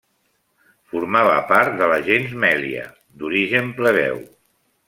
[0.93, 2.89] Formava part de la gens Mèlia,
[3.21, 4.21] d'origen plebeu.